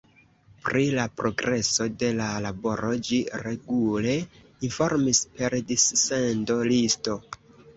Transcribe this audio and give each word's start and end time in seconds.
Pri 0.67 0.85
la 0.99 1.03
progreso 1.19 1.85
de 2.03 2.09
la 2.21 2.29
laboro 2.47 2.89
ĝi 3.09 3.19
regule 3.43 4.17
informis 4.71 5.23
per 5.37 5.59
dissendo-listo. 5.73 7.21